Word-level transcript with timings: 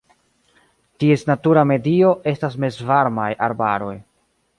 Ties 1.03 1.23
natura 1.31 1.63
medio 1.71 2.09
estas 2.31 2.57
mezvarmaj 2.65 3.29
arbaroj. 3.49 3.93